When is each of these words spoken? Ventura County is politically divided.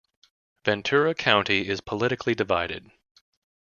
Ventura 0.65 1.13
County 1.13 1.67
is 1.67 1.79
politically 1.79 2.33
divided. 2.33 2.89